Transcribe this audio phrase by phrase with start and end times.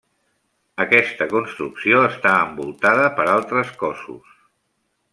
[0.85, 4.37] Aquesta construcció està envoltada per altres cossos.